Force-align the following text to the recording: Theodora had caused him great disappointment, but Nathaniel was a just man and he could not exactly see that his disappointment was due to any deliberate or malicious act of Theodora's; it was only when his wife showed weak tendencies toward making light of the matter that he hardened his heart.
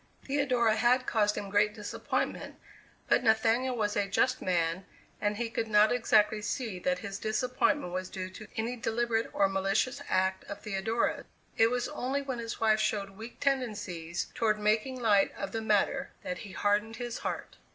Theodora 0.25 0.77
had 0.77 1.05
caused 1.05 1.37
him 1.37 1.51
great 1.51 1.75
disappointment, 1.75 2.55
but 3.07 3.23
Nathaniel 3.23 3.75
was 3.77 3.95
a 3.95 4.07
just 4.07 4.41
man 4.41 4.83
and 5.21 5.37
he 5.37 5.47
could 5.47 5.67
not 5.67 5.91
exactly 5.91 6.41
see 6.41 6.79
that 6.79 6.97
his 7.05 7.19
disappointment 7.19 7.93
was 7.93 8.09
due 8.09 8.31
to 8.31 8.47
any 8.57 8.75
deliberate 8.75 9.29
or 9.31 9.47
malicious 9.47 10.01
act 10.09 10.43
of 10.45 10.61
Theodora's; 10.63 11.25
it 11.55 11.69
was 11.69 11.87
only 11.87 12.23
when 12.23 12.39
his 12.39 12.59
wife 12.59 12.79
showed 12.79 13.11
weak 13.11 13.39
tendencies 13.39 14.31
toward 14.33 14.57
making 14.57 14.99
light 14.99 15.35
of 15.37 15.51
the 15.51 15.61
matter 15.61 16.09
that 16.23 16.39
he 16.39 16.53
hardened 16.53 16.95
his 16.95 17.19
heart. 17.19 17.57